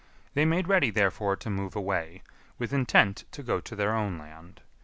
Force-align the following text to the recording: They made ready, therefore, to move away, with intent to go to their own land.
They 0.33 0.45
made 0.45 0.67
ready, 0.67 0.89
therefore, 0.89 1.35
to 1.35 1.49
move 1.51 1.75
away, 1.75 2.23
with 2.57 2.73
intent 2.73 3.25
to 3.33 3.43
go 3.43 3.59
to 3.59 3.75
their 3.75 3.93
own 3.95 4.17
land. 4.17 4.61